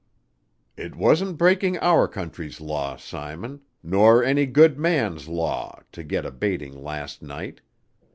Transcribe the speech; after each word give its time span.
"It 0.75 0.95
wasn't 0.95 1.37
breaking 1.37 1.77
our 1.77 2.07
country's 2.07 2.59
law, 2.59 2.97
Simon, 2.97 3.61
nor 3.83 4.23
any 4.23 4.47
good 4.47 4.79
man's 4.79 5.27
law, 5.27 5.79
to 5.91 6.03
get 6.03 6.25
a 6.25 6.31
baiting 6.31 6.81
last 6.81 7.21
night. 7.21 7.61